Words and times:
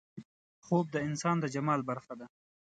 خوب 0.65 0.85
د 0.91 0.95
انسان 1.07 1.35
د 1.39 1.45
جمال 1.55 1.81
برخه 1.89 2.13
ده 2.19 2.25